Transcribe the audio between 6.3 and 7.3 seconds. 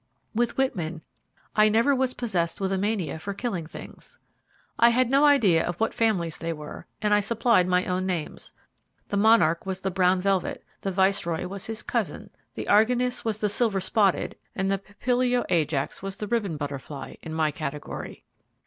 they were, and I